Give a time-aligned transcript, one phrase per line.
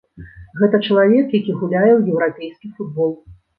[0.61, 3.17] Гэта чалавек, які гуляе ў еўрапейскі футбол.